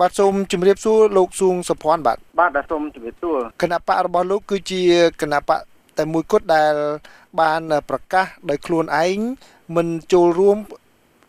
[0.00, 4.82] បាទសូមជម្រាបសួរលោកសួងសុភ័ណ្ឌបាទបាទសូមជម្រាបសួរគណៈបករបស់លោកគឺជា
[5.20, 5.60] គណៈបក
[5.98, 6.74] តែមួយគត់ដែល
[7.40, 9.18] បានប្រកាសដោយខ្លួនឯង
[9.76, 10.56] មិនចូលរួម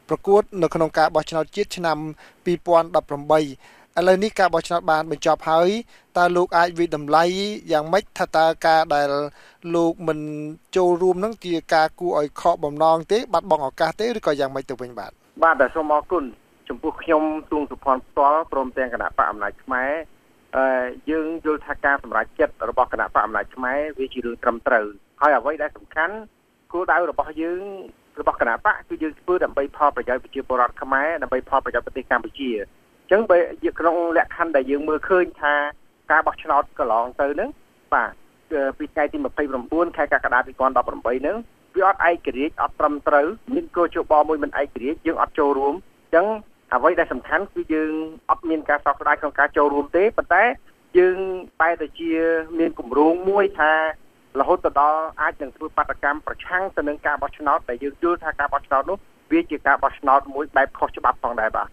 [0.09, 1.97] ប្រកួតនៅក្នុងការបោះឆ្នោតជាតិឆ្នាំ
[2.45, 5.69] 2018ឥឡូវនេះការបោះឆ្នោតបានបញ្ចប់ហើយ
[6.17, 7.23] តើលោកអាចវិតម្លៃ
[7.71, 9.09] យ៉ាងម៉េចថាតើការដែល
[9.75, 10.19] លោកមិន
[10.75, 15.11] ចូលរួមនឹងជាការគួរឲ្យខកបំណងទេបាត់បង់ឱកាសទេឬក៏យ៉ាងម៉េចទៅវិញបាទ
[15.43, 16.25] បាទសូមអរគុណ
[16.69, 19.91] ចំពោះខ្ញុំទួងសុផាន់ផ្ទាល់ព្រមទាំងគណៈបកអំណាចខ្មែរ
[20.57, 20.65] អឺ
[21.09, 24.85] យើងយល់ថាការសម្រេចចិត្តរបស់គណៈបកអំណាចខ្មែរវាជារឿងត្រឹមត្រូវ
[25.21, 26.15] ហើយអ្វីដែលសំខាន់
[26.71, 27.61] គោលដៅរបស់យើង
[28.19, 32.51] របស់គណៈបកគឺយើងធ្វើដើម្បីផលប្រយោជន៍ប្រជាពលរដ្ឋខ្មែរដើម្បីផលប្រយោជន៍ប្រទេសកម្ពុជា
[33.11, 33.39] ចឹងបើ
[33.79, 35.53] ក្នុងលក្ខខណ្ឌដែលយើងមើលឃើញថា
[36.11, 37.49] ការបោះឆ្នោតកន្លងទៅហ្នឹង
[37.93, 38.11] បាទ
[38.77, 39.17] ពីថ្ងៃទី
[39.57, 41.37] 29ខែកក្កដា2018ហ្នឹង
[41.75, 45.73] វាអត់ឯករាជ្យអត់ត្រឹមត្រូវមានកោជបមួយមិនឯករាជ្យយើងអត់ចូលរួម
[46.15, 46.25] ចឹង
[46.73, 47.91] អ្វីដែលសំខាន់គឺយើង
[48.29, 50.43] អត់មានការសោកស្ដាយក្នុងការចូលរួមទេប៉ុន្តែ
[50.97, 51.17] យើង
[51.61, 52.11] តែតែជា
[52.59, 53.71] មានគម្រោងមួយថា
[54.39, 58.97] រហូតទៅដល់អាចនឹងធ្វើបាតកម្មប្រឆាំងទៅនឹងការបោះឆ្នោតដែលយើងយល់ថាការបោះឆ្នោតនោះ
[59.31, 61.67] វាជាការបោះឆ្នោតមួយបែបខុសច្បាប់ផងដែរបាទ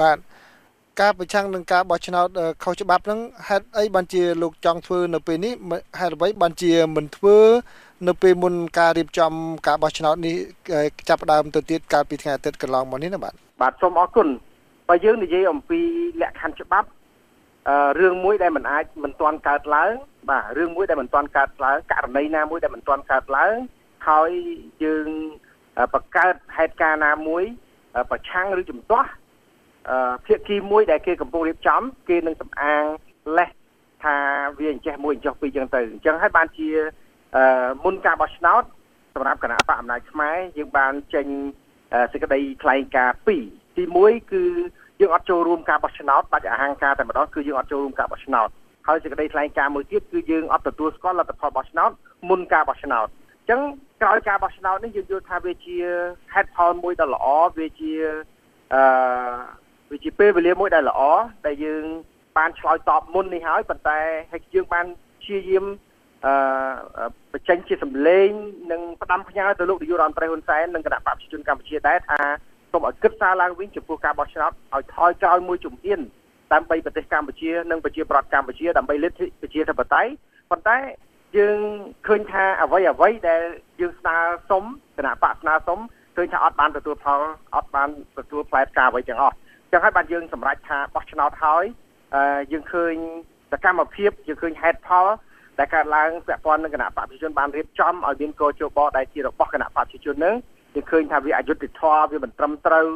[0.00, 0.18] បាទ
[1.00, 2.28] ការប្រឆាំងនឹងការបោះឆ្នោត
[2.64, 5.54] ខុសច្បាប់ហ្នឹងហេតុអីបានជាលោកចង់ធ្វើនៅពេលនេះ
[6.00, 7.38] ហេតុអ្វីបានជាមិនធ្វើ
[8.08, 9.32] នៅពេលមុនការរៀបចំ
[9.66, 10.36] ការបោះឆ្នោតនេះ
[11.08, 14.28] ចាប់ផ្ដើមទៅទៀតកាលពីថ្ងៃអាទិត្យកន្លងមកនេះណាបាទបាទសូមអរគុណ
[14.88, 15.80] បើយើងនិយាយអំពី
[16.22, 16.88] លក្ខខណ្ឌច្បាប់
[17.68, 19.92] អឺរឿងមួយដែលមិនអាចមិនទាន់កើតឡើង
[20.30, 23.54] បាទរឿងមួយដែលមិនទាន់កើតឡើងករណីណាមួយដែលមិនទាន់កើតឡើង
[24.08, 24.30] ហើយ
[24.84, 25.06] យើង
[25.94, 27.44] បង្កើតហេតុការណ៍ណាមួយ
[28.10, 29.08] ប្រឆាំងឬជំទាស់
[30.26, 32.82] ភាគីមួយដែលគេកំពុងរៀបចំគេនឹងសំអាង
[33.38, 33.50] លេស
[34.04, 34.16] ថា
[34.58, 36.68] វាអញ្ចេះមួយអញ្ចោះពីរចឹងទៅអញ្ចឹងហើយបានជា
[37.84, 38.62] មុនការបោះឆ្នោត
[39.14, 41.26] សម្រាប់គណៈបកអំណាចខ្មែរយើងបានចេញ
[42.12, 43.44] សេចក្តីថ្លែងការណ៍ពីរ
[43.76, 44.44] ទី1គឺ
[45.00, 48.48] យើងអត់ចូលរួមការបោះឆ្នោតបាច់អហង្ការតែម្ដងគឺយើងអត់ចូលរួមការបោះឆ្នោត
[48.88, 51.90] ហើយសេចក្តីថ្លែងការណ៍មួយទៀតគឺយើងអត់ទទួលស្គាល់លទ្ធផលបោះឆ្នោត
[52.28, 53.60] មុនការបោះឆ្នោតអញ្ចឹង
[54.02, 55.76] ក្រោយការបោះឆ្នោតនេះយើងយល់ថាវាជា
[56.34, 57.26] ហេតុផលមួយដ៏ល្អ
[57.58, 57.92] វាជា
[58.74, 58.82] អឺ
[59.90, 61.00] វាជាពេលវេលាមួយដែលល្អ
[61.46, 61.84] ដែលយើង
[62.38, 64.00] បានឆ្លើយតបមុននេះហើយប៉ុន្តែ
[64.32, 64.86] ហើយយើងបាន
[65.20, 65.64] ព្យាយាម
[66.26, 66.34] អឺ
[67.32, 68.28] បញ្ចេញជាសម្លេង
[68.72, 72.18] និងផ្ដាំផ្ញើទៅលោកនាយករដ្ឋមន្ត្រីហ៊ុនសែននិងគណៈបព្វជិជនកម្ពុជាដែរថា
[72.72, 76.00] សូមឲ្យគិតសារឡើងវិញចំពោះការបោះឆ្នោតឲ្យថយក្រោយមួយជំហាន
[76.52, 80.10] ដើម្បីប្រទេសកម្ពុជានិងប្រជាប្រដ្ឋកម្ពុជាដើម្បីលទ្ធិប្រជាធិបតេយ្យ
[80.50, 80.76] ប៉ុន្តែ
[81.36, 81.58] យើង
[82.06, 83.42] ឃើញថាអ្វីអ្វីដែល
[83.80, 84.16] យើងស្នើ
[84.50, 84.64] សុំ
[84.96, 85.78] គណៈបកស្នើសុំ
[86.16, 87.20] ឃើញថាអត់បានទទួលផល
[87.56, 87.88] អត់បាន
[88.18, 89.34] ទទួលផ្លែផ្កាអ្វីទាំងអស់
[89.72, 91.64] ចឹងហើយបានយើងសម្រេចថាបោះឆ្នោតហើយ
[92.52, 92.94] យើងឃើញ
[93.52, 95.06] សកម្មភាពយើងឃើញហេតុផល
[95.58, 100.34] ដែលកើតឡើងពាក់ព័ន្ធនឹងគណៈបព្វជិជនបានរៀបចំឲ្យមានកោជបដែលជារបស់គណៈបព្វជិជននឹង
[100.74, 102.86] យើងឃើញថាវាអយុត្តិធម៌វាមិនត្រឹមត្រូវ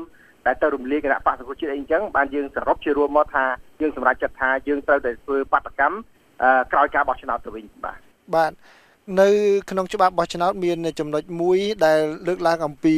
[0.47, 3.45] តែទៅរំលាយគណៈបកសង្គមជាតិអីអញ្ចឹងបានយើងសរុបជារួមមកថា
[3.81, 5.97] យើងសម្រេចចិត្តថាយើងត្រូវតែធ្វើបាតកម្ម
[6.73, 7.99] ក្រោយការបោះឆ្នោតទៅវិញបាទ
[8.35, 8.53] បាទ
[9.21, 9.29] នៅ
[9.71, 12.97] ក្នុងច្បាប់បោះឆ្នោតមានចំណុចមួយដែលលើកឡើងអំពី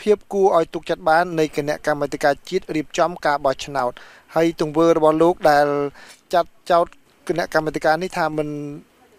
[0.00, 3.92] ភាពគួរឲ្យទុកចិត្តបាននៃគណៈកម្មាធិការជាតិរៀបចំការបោះឆ្នោត
[4.34, 5.66] ហើយទង្វើរបស់លោកដែល
[6.34, 6.86] ចាត់ចោត
[7.28, 8.48] គណៈកម្មាធិការនេះថាមិន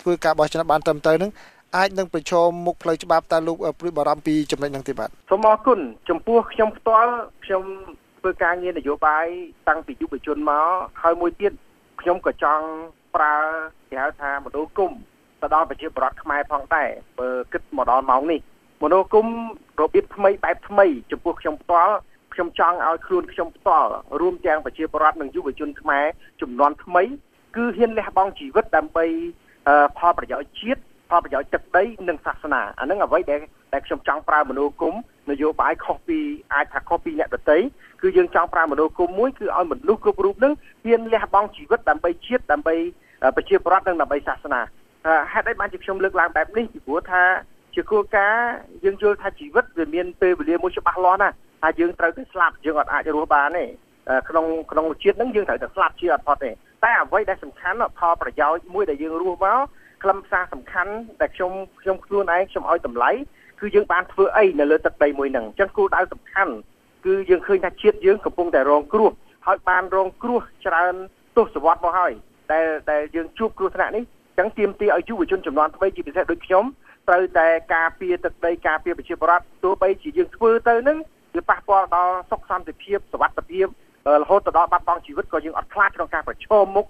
[0.01, 1.31] ធ្វើការបោះឆ្នោតបានត្រឹមត្រូវនឹង
[1.75, 5.79] អាចនឹងប្រឈមមុខផ្លូវច្បាប់តើលោកព្រួយបារម្ភពីចំណុចហ្នឹងទេបាទសូមអរគុណ
[6.09, 7.11] ចំពោះខ្ញុំផ្ទាល់
[7.45, 7.63] ខ្ញុំ
[8.19, 9.25] ធ្វើការងារនយោបាយ
[9.67, 10.65] តាំងពីយុវជនមក
[11.01, 11.53] ហើយមួយទៀត
[12.01, 12.65] ខ្ញុំក៏ចង់
[13.15, 13.35] ប្រើ
[13.89, 14.91] គេហៅថាមនោគម
[15.41, 16.89] ទៅដល់ប្រជាពលរដ្ឋខ្មែរផងដែរ
[17.19, 18.39] បើគិតមកដល់ម៉ោងនេះ
[18.83, 19.27] មនោគម
[19.81, 21.93] របៀបថ្មីបែបថ្មីចំពោះខ្ញុំផ្ទាល់
[22.33, 23.89] ខ្ញុំចង់ឲ្យខ្លួនខ្ញុំផ្ទាល់
[24.19, 26.05] រួមទាំងប្រជាពលរដ្ឋនិងយុវជនខ្មែរ
[26.41, 27.03] ចំនួនថ្មី
[27.55, 29.05] គឺហ៊ានលះបង់ជីវិតដើម្បី
[29.97, 33.39] ផលប្រយោជន៍ជាតិផលប្រយោជន៍ទឹកដីនិងសាសនាអានឹងអ្វីដែល
[33.73, 34.93] ដែលខ្ញុំចង់ប្រើមនោគម
[35.31, 36.19] នយោបាយខុសពី
[36.53, 37.57] អាចថាខុសពីអ្នកដទៃ
[38.01, 40.53] គឺយើងចង់ប្រើមនោគមមួយគឺឲ្យមនុស្សគ្រប់រូបនឹង
[40.85, 42.75] ហ៊ានលះបង់ជីវិតដើម្បីជាតិដើម្បី
[43.35, 44.61] ប្រជាពលរដ្ឋនិងដើម្បីសាសនា
[45.31, 47.23] ហេតុអីបានជាខ្ញុំលើកឡើងបែបនេះពីព្រោះថា
[47.75, 48.51] ជាគោលការណ៍
[48.85, 51.29] យើងយល់ថាជីវិតវាមានពេលវេលាមួយច្បាស់លាស់ណា
[51.61, 53.65] ថាយើងត្រូវតែស្លាប់យើងអត់អាចរស់បានទេ
[54.29, 56.51] ក្នុងក្នុងជាតិហ្នឹងយើងត្រូវតែស្លាប់ជាអត់ផុតទេ
[56.85, 59.59] តែអ្វីដែលសំខាន់ផលប្រយោជន៍មួយដែលយើងរស់មក
[60.03, 61.51] ខ្លឹមសារសំខាន់ដែលខ្ញុំ
[61.81, 63.11] ខ្ញុំខ្លួនឯងខ្ញុំឲ្យតម្លៃ
[63.59, 66.53] គឺយើងបានធ្វើអីនៅលើទឹកដីមួយហ្នឹងអញ្ចឹងគោលដៅសំខាន់
[67.05, 69.11] គឺយើងឃើញថាជាតិយើងកំពុងតែរងគ្រោះ
[69.47, 70.93] ហើយបានរងគ្រោះច្រើន
[71.37, 72.11] ទសវត្សរ៍មកហើយ
[72.51, 74.03] ដែលដែលយើងជួបគ្រោះថ្នាក់នេះ
[74.37, 76.63] អញ្ចឹងទាមទារឲ្យយុវជនចំនួនថ្មីជាពិសេសដូចខ្ញុំ
[77.07, 80.97] ត្រូវតែការពារទឹកដីការពារប្រជាពលរដ្ឋទោះបីជាយើងធ្វើទៅនឹង
[81.35, 83.67] វាប៉ះពាល់ដល់សុខសន្តិភាពសុវត្ថិភាព
[84.21, 86.85] រហូតទៅដល់បាត់បង់ជីវិតក៏យើងអត់ខ្លាចក្នុងការប្រឈមមុខ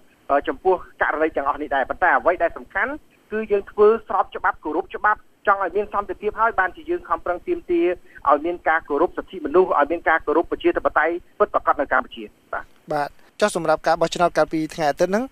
[0.47, 2.91] ចំពោះករណីទាំងអស់នេះដែរប៉ុន្តែអ្វីដែលសំខាន់
[3.31, 7.87] គឺយើងធ្វើស្របច្បាប់គោរពច្បាប់ចង់ឲ្យមានសន្តិភាពហើយបានជាយើងខំប្រឹងទាមទារ
[8.29, 12.23] ឲ្យមានការគោរពសិទ្ធិមនុស្សឲ្យមានការគោរពប្រជាធិបតេយ្យពិតប្រាកដនៅកម្ពុជា
[12.53, 12.63] បាទ
[12.93, 13.09] បាទ
[13.41, 15.23] ចុះសម្រាប់ការបោះឆ្នោតកាលពីថ្ងៃអាទិត្យហ្នឹង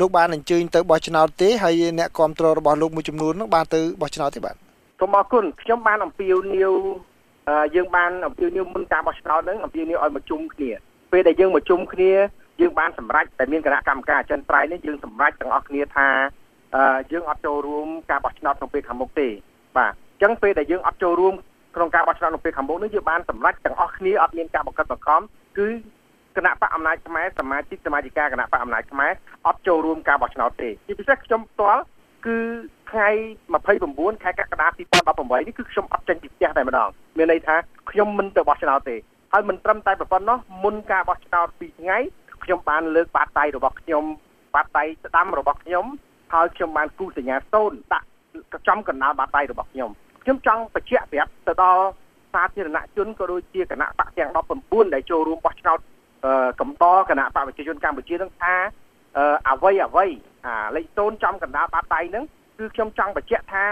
[0.00, 4.54] លោកបានអញ្ជើញទៅបោះឆ្នោតទេហើយអ្នកគ្រប់គ្រងរបស់លោកមួយចំនួនហ្នឹងបានទៅបោះឆ្នោតទេបាទ
[5.00, 6.72] សូមអរគុណខ្ញុំបានអំពាវនាវ
[7.74, 10.70] យើងបានអំពាវនាវមុនការបោះឆ្នោតហ្នឹងអំពាវនាវឲ្យមកជុំគ្នា
[11.12, 12.12] ពេលដែលយើងមកជុំគ្នា
[12.60, 16.08] យើងបានសម្រេចតែមានគណៈកម្មការអចិន្ត្រៃយ៍នេះយើងសម្រេចទាំងអស់គ្នាថា
[17.12, 19.28] យើងអត់ចូលរួមការបោះឆ្នោតក្នុងពេលខាងមុខទេ
[19.76, 21.34] បាទអញ្ចឹងពេលដែលយើងអត់ចូលរួម
[21.76, 25.20] ក្នុងការបោះឆ្នោតក្នុងពេលខាងមុខនេះយើងបានសម្រេចទាំងអស់គ្នាអត់មានការបង្កត់បង្ខំ
[25.58, 25.68] គឺ
[26.36, 29.12] គណៈបកអំណាចខ្មែរសមាជិកសមាជិកាគណៈបកអំណាចខ្មែរ
[29.46, 31.82] អត់ចូលរួមការបោះឆ្នោតទេជាពិសេសខ្ញុំផ្ទាល់
[32.26, 32.38] គឺ
[32.90, 33.08] ថ្ងៃ
[33.66, 37.56] 29ខែកក្កដា2018នេះគឺខ្ញុំអត់ចេញពីផ្ទះតែម្ដងមានន័យថា
[37.90, 38.96] ខ្ញុំមិនទៅបោះឆ្នោតទេ
[39.32, 41.98] ហើយមិនត្រឹមតែប៉ុណ្ណោះមុនការបោះឆ្នោត2ថ្ងៃ
[42.44, 44.04] ខ្ញុំបានលើកបាតដៃរបស់ខ្ញុំ
[44.54, 45.86] បាតដៃស្ដាំរបស់ខ្ញុំ
[46.34, 48.06] ហើយខ្ញុំបានគូសញ្ញាសូនដាក់
[48.68, 49.90] ចំកណ្ដាលបាតដៃរបស់ខ្ញុំ
[50.22, 51.84] ខ្ញុំចង់បញ្ជាក់ប្រាប់ទៅដល់
[52.34, 54.30] សាធារណជនក៏ដូចជាគណៈបកទាំង
[54.62, 55.78] 19ដែលចូលរួមបោះឆ្នោត
[56.60, 58.54] កំតគណៈបកប្រជាជនកម្ពុជានឹងថា
[59.48, 60.06] អ្វីអ្វី
[60.46, 62.24] អាលេខសូនចំកណ្ដាលបាតដៃហ្នឹង
[62.58, 63.64] គឺខ្ញុំចង់បញ្ជាក់ថា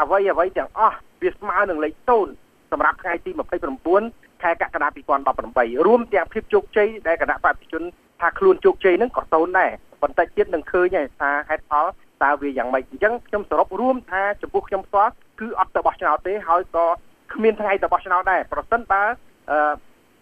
[0.00, 2.26] អ្វីអ្វីទាំងអស់វាស្មើនឹងលេខសូន
[2.72, 4.88] សម្រាប់ថ្ងៃទី29 ខែកក្កដា
[5.36, 7.82] 2018រួមទាំងភាពជោគជ័យដែលគណៈបព្វជិជន
[8.20, 9.70] ថាខ្លួនជោគជ័យហ្នឹងក៏សូនដែរ
[10.02, 11.86] ប៉ុន្តែជាតិនឹងឃើញថាហេតុផល
[12.22, 16.86] តើវាយ៉ាងម៉េចអញ្ចឹងខ្ញុំសរុបរួមថាចំពោះខ្ញុំផ្ទាល់គឺអត់ទៅបោះឆ្នោតទេហើយក៏
[17.32, 19.02] គ្មានថ្ងៃទៅបោះឆ្នោតដែរប្រសិនបើ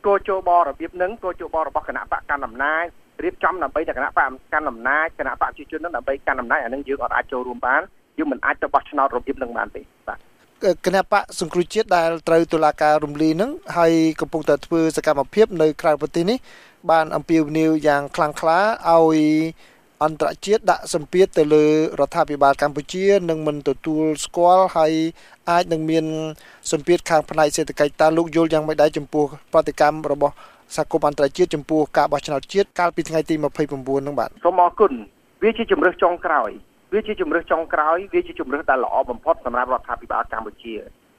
[0.06, 2.84] គោជបរបៀបហ្នឹងគោជបរបស់គណៈបកកណ្ដាលអំណាច
[3.24, 7.82] រៀបចំដើម្បីតែគណៈបកកាន់អំណាចគណៈបកប្រជាជននឹងដើម្បីកាន់អំណាចអានឹងយើងអត់អាចចូលរួមបាន
[8.18, 10.18] យើងមិនអាចទៅបោះឆ្នោតរបៀបនឹងបានទេបាទ
[10.84, 16.38] គណៈបកសង្គ្រោះជាតិដែលត្រូវតុលាការរំលាយនឹងហើយកំពុងតែធ្វើសកម្មភាពនៅក្រៅប្រទេសនេះ
[16.90, 18.58] បានអំពាវនាវយ៉ាងខ្លាំងក្លា
[18.90, 19.20] ឲ្យ
[20.04, 21.64] អន្តរជាតិដាក់សម្ពាធទៅលើ
[22.00, 24.92] រដ្ឋាភិបាលកម្ពុជានឹងមិនទទួលស្គាល់ហើយ
[25.50, 26.04] អាចនឹងមាន
[26.70, 30.34] សម្ពាធខាងផ្នែកសេដ្ឋកិច្ចតើលោកយល់យ៉ាងម៉េចដែរចំពោះប្រតិកម្មរបស់
[30.76, 34.92] សហគមន៍អន្តរជាតិចំពោះការបោះឆ្នោតជាតិកាលពីថ្ងៃទី29ហ្នឹងបាទសូមអរគុណ
[35.42, 36.50] វាជាជំរើសចុងក្រោយ
[36.92, 40.74] វាជាជំរើសចុងក្រោយវាជាជំរើសដែលល្អបំផុតសម្រាប់រដ្ឋាភិបាលកម្ពុជា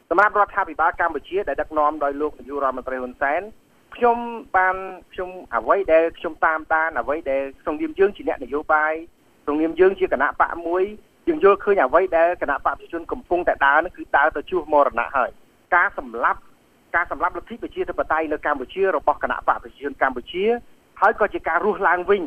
[0.10, 3.42] សម្រាប់រដ្ឋាភិបាលកម្ពុជាដែលដឹកនាំដោយលោកនាយករដ្ឋមន្ត្រីហ៊ុនសែន
[3.96, 4.18] ខ្ញុំ
[4.58, 4.76] បាន
[5.14, 8.94] ខ្ញុំអ្វីដែលខ្ញុំតាមដានអ្វីដែលក្នុងនាមយើងជាអ្នកនយោបាយ
[9.44, 10.84] ក្នុងនាមយើងជាគណៈបកមួយ
[11.28, 15.30] យើងយល់ឃើញអ្វីដែលគណៈបកប្រជាជនកំពុងតែដើរនោះគឺដើរទៅជួសមរណៈហើយ
[15.76, 16.40] ការសម្លាប់
[16.96, 20.44] ការសម្លាប់លទ្ធិប្រជាធិបតេយ្យនៅកម្ពុជារបស់គណៈបកប្រជាជនកម្ពុជា
[21.02, 22.24] ហើយក៏ជាការរស់ឡើងវិញ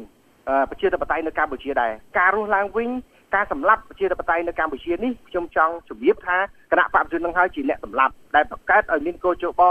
[0.71, 2.89] ប្រជាធិបតេយ្យនៅកម្ពុជាដែរការរស់ឡើងវិញ
[3.34, 6.37] ការសម្លាប់ប្រជាធិបតេយ្យនៅកម្ពុជានេះខ្ញុំចង់ជម្រាបថា
[6.73, 9.62] គណៈបកប្រជាជននឹងហើយជាអ្នកសម្លាប់ដែលបង្កើតឲ្យមានកោជប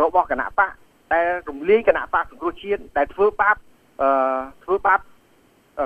[0.00, 0.70] របស់គណៈបក
[1.12, 3.56] ដែលរំលាយគណៈបកសង្គ្រោះជាតិដែលធ្វើបាប
[4.02, 4.10] អឺ
[4.64, 5.00] ធ្វើបាប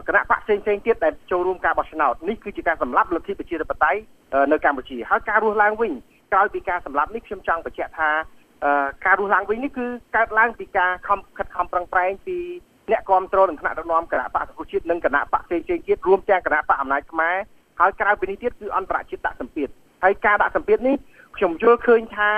[0.09, 4.01] គណៈបកផ្សេងផ្សេងទៀតដែលចូលរួមការបោះឆ្នោតនេះគឺជាការសម្លាប់លទ្ធិប្រជាធិបតេយ្យ
[4.53, 5.93] នៅកម្ពុជាហើយការរស់ឡើងវិញ
[6.33, 8.11] ក្រោយពីការសម្លាប់នេះខ្ញុំចង់បញ្ជាក់ថា
[9.07, 9.87] ការរស់ឡើងវិញនេះគឺ
[10.17, 12.37] កើតឡើងពីការខំខិតខំប្រឹងប្រែងពី
[12.91, 17.37] អ្នកគ្រប់គ្រងនឹងគណៈដឹកនាំគណៈបកសង្គ្រោះជាតិនិងគណៈបកផ្សេងផ្សេងទៀតរួមទាំងគណៈបកអំណាចខ្មែរ
[17.81, 19.69] ហើយក្រៅពីនេះទៀតគឺអន្តរជាតិដាក់សម្ពាធ
[20.05, 20.97] ហើយការដាក់សម្ពាធនេះ
[21.37, 22.31] ខ្ញុំយល់ឃើញថា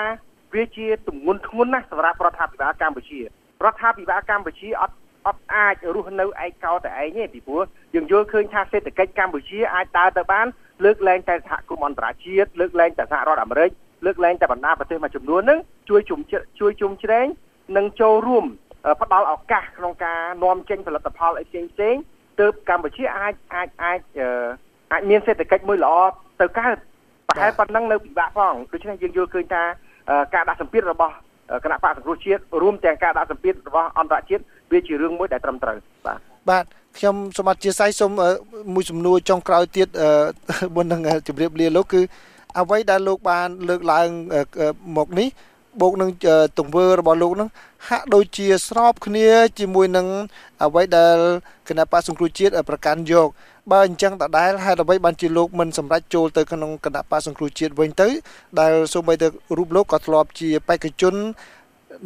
[0.54, 3.24] វាជាទម្ងន់ធ្ងន់ណាស់សម្រាប់រដ្ឋាភិបាលកម្ពុជារ
[3.72, 4.94] ដ្ឋាភិបាលកម្ពុជាអត់
[5.26, 7.62] អត់អាចរស់នៅឯកោតែឯងទេពីព្រោះ
[7.94, 10.46] យើងយល់ឃើញថាសេដ្ឋកិច្ចកម្ពុជាអាចដើរទៅបាន
[10.84, 13.70] លើកលែងតែសហគមន៍អន្តរជាតិលើកលែងតែសហរដ្ឋអាមេរិក
[14.06, 15.58] លើកលែងតែបណ្ដាប្រទេសមួយចំនួនហ្នឹង
[15.88, 16.20] ជួយជុំ
[16.60, 17.26] ជួយជុំជ្រែង
[17.76, 18.44] និងចូលរួម
[19.02, 21.94] ផ្ដល់ឱកាសក្នុងការនាំចេញផលិតផលអីផ្សេងផ្សេង
[22.40, 24.00] ទើបកម្ពុជាអាចអាចអាច
[24.92, 25.94] អាចមានសេដ្ឋកិច្ចមួយល្អ
[26.40, 26.76] ទៅកើត
[27.28, 29.62] ប្រហែលប៉ុណ្ណឹងនៅពិបាកផងដូច្នេះយើងយល់ឃើញថា
[30.34, 31.14] ការដាក់សម្ពាធរបស់
[31.64, 35.76] គណៈបកសង្គ្រោះជាតិរួមទាំងការដាក់សម្ពាធរបស់អន្តរជាតិវាជារឿងមួយដែលត្រឹមត្រូវ
[36.06, 36.18] បាទ
[36.50, 36.64] បាទ
[36.98, 38.12] ខ្ញុំសូមអធិស្ឋានសូម
[38.74, 39.88] មួយសំណួរចុងក្រោយទៀត
[40.74, 42.00] មុននឹងជម្រាបលាលោកគឺ
[42.58, 44.08] អ្វីដែលលោកបានលើកឡើង
[44.96, 45.28] មកនេះ
[45.80, 46.10] បូកនឹង
[46.58, 47.48] ទង្វើរបស់លោកនឹង
[47.88, 49.28] ហាក់ដូចជាស្របគ្នា
[49.58, 50.06] ជាមួយនឹង
[50.62, 51.18] អ្វីដែល
[51.68, 53.28] គណៈបកសង្គ្រោះជាតិប្រកាន់យក
[53.72, 58.08] បើអញ្ចឹងដដែលហេតុអ្វីបានជាលោកមិនសម្រេចចូលទៅក្នុងគណៈបកសង្គ្រោះជាតិវិញទៅ
[58.60, 59.26] ដែលសូម្បីតែ
[59.58, 61.14] រូបលោកក៏ធ្លាប់ជាបេក្ខជន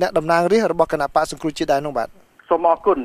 [0.01, 2.09] អ្នកតំណាងរាស្ត្ររបស់គណៈបកសង្គ្រោះជាតិដែរនោះបាទ
[2.49, 2.99] សូមអរគុណ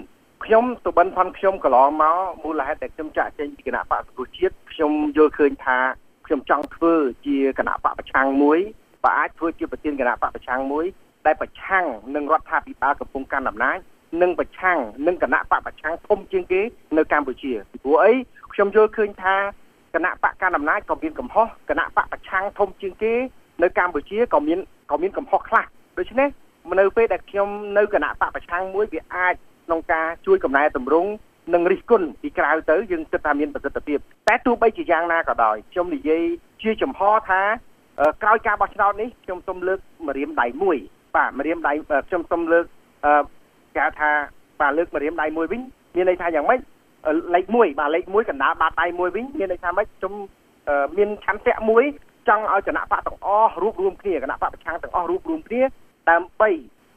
[0.45, 5.77] ខ្ញុំសុបិនផាន់ខ្ញុំកន្លងមកមូលហេតុដែលខ្ញុំចាក់ចេញពីគណៈបកសង្គ្រោះជាតិខ្ញុំយល់ឃើញថា
[6.25, 6.93] ខ្ញុំចង់ធ្វើ
[7.25, 8.59] ជាគណៈបកប្រឆាំងមួយ
[9.05, 10.85] បើអាចធ្វើជាប្រធានគណៈបកប្រឆាំងមួយ
[11.25, 11.85] ដែលប្រឆាំង
[12.15, 13.77] នឹងរដ្ឋាភិបាលកំពុងកាន់អំណាច
[14.21, 16.61] និងប្រឆាំងនឹងគណៈបកប្រឆាំងធំជាងគេ
[16.97, 18.13] នៅកម្ពុជាពីព្រោះអី
[18.53, 19.35] ខ្ញុំយល់ឃើញថា
[19.95, 23.13] គណៈបកកាន់អំណាចក៏មានកំហុសគណៈបកប្រឆាំងធំជាងគេ
[23.63, 24.59] នៅកម្ពុជាក៏មាន
[24.91, 25.65] ក៏មានកំហុសខ្លះ
[25.97, 26.29] ដូច្នេះ
[26.79, 29.33] នៅពេលដែលខ្ញុំនៅគណៈបកប្រឆាំងមួយវាអាច
[29.65, 31.09] ក្នុងការជួយកំណែតម្រង់
[31.53, 36.23] និងរិះគន់ពីក្រៅទៅយើងគិតថាមានប្រសិទ្ធភាពតែទោះបីជាយ៉ាងណាក៏ដោយខ្ញុំនិយាយ
[36.61, 37.41] ជាចំហថា
[38.22, 40.76] ក្រោយការបោះឆ្នោតនេះខ្ញុំសូមលើកម្រាមដៃមួយ
[41.16, 41.72] បាទម្រាមដៃ
[42.08, 42.64] ខ្ញុំសូមលើក
[43.76, 44.10] គេថា
[44.60, 45.60] បាទលើកម្រាមដៃមួយវិញ
[45.94, 46.60] មានន័យថាយ៉ាងម៉េច
[47.34, 50.12] លេខ1បាទលេខ1កណ្ដាលបាតដៃមួយវិញមានន័យថាម៉េចខ្ញុំ
[50.96, 51.84] មានឆន្ទៈមួយ
[52.28, 55.62] ចង់ឲ្យគណៈបកទាំងអស់រួបរวมគ្នាគណៈបកប្រឆាំងទាំងអស់រួបរวมគ្នា
[56.10, 56.50] ដើម្បី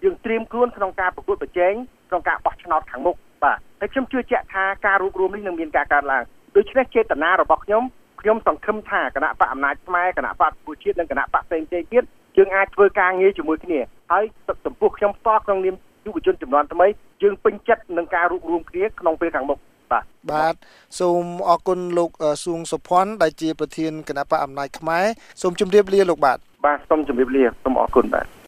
[0.03, 1.73] យើងត្រៀមខ្លួនក្នុងការប្រកួតប្រជែង
[2.09, 6.23] ក្នុងការបោះឆ្នោតខាងមុខបាទហើយខ្ញុំជឿជាក់ថាការរួបរวมនេះនឹងមានការកើតឡើង
[6.55, 7.83] ដូច្នេះចេតនារបស់ខ្ញុំ
[8.20, 12.04] ខ្ញុំសង្ឃឹមថាគណៈបកអំណាចខ្មែរគណៈបកប្រជាជាតិនិងគណៈបកផ្សេងៗទៀត
[12.36, 13.80] យើងអាចធ្វើការងារជាមួយគ្នា
[14.12, 14.24] ហើយ
[14.66, 16.86] ចំពោះខ្ញុំផ្ទាល់ក្នុងនាមយុវជនចំនួនថ្មី
[17.22, 19.58] យើងពេញចិត្តនឹងការរួបរวมគ្នាក្នុងពេលខាងមុខ
[19.92, 20.54] បាទបាទ
[21.00, 22.10] សូមអរគុណលោក
[22.44, 25.04] សួងសុភ័ណ្ឌដែលជាប្រធានគណៈបកអំណាចខ្មែរ
[25.42, 28.26] សូមជម្រាបលាលោកបាទបាទសូមជម្រាបលាសូមអរគុណបាទ